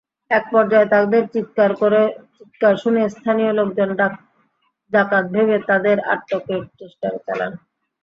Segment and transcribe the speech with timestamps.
[0.31, 3.89] একপর্যায়ে তাঁদের চিৎকার শুনে স্থানীয় লোকজন
[4.91, 7.51] ডাকাত ভেবে তাঁদের আটকের চেষ্টা চালান।